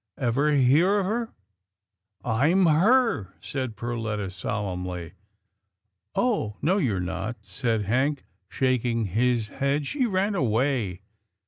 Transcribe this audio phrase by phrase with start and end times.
[0.17, 1.31] Ever hear of her?""
[2.25, 5.13] I'm her," said Perletta solemnly."
[6.15, 11.01] Oh no you're not," said Hank shaking his head." She ran away."